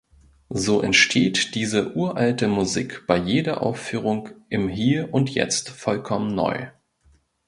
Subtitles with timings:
[0.55, 6.69] So entsteht diese uralte Musik bei jeder Aufführung im Hier und Jetzt vollkommen neu.